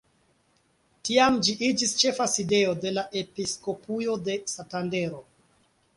[1.09, 5.25] Tiam ĝi iĝis ĉefa sidejo de la episkopujo de Santandero.